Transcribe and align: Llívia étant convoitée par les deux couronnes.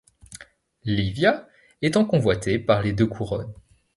Llívia 0.83 1.47
étant 1.83 2.05
convoitée 2.05 2.57
par 2.57 2.81
les 2.81 2.91
deux 2.91 3.05
couronnes. 3.05 3.53